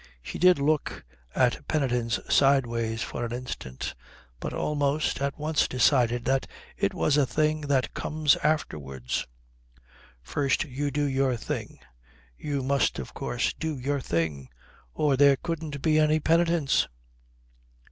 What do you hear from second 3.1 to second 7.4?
an instant, but almost, at once decided that it was a